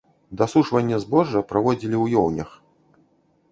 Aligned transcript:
Дасушванне 0.41 0.97
збожжа 1.03 1.43
праводзілі 1.53 1.95
і 1.99 2.01
ў 2.03 2.25
ёўнях. 2.25 2.49